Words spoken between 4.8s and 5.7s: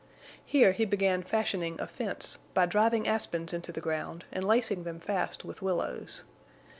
them fast with